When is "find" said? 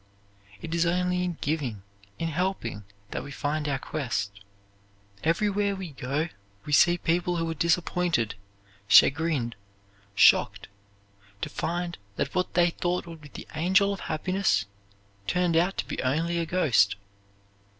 3.29-3.67, 11.49-11.99